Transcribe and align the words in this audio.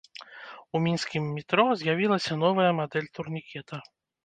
У 0.79 0.81
мінскім 0.85 1.27
метро 1.35 1.67
з'явілася 1.83 2.39
новая 2.47 2.71
мадэль 2.81 3.13
турнікета. 3.21 3.85